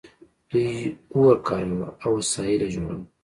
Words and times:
دوی 0.49 0.67
اور 1.13 1.35
کاراوه 1.47 1.87
او 2.03 2.11
وسایل 2.19 2.59
یې 2.63 2.69
جوړول. 2.73 2.99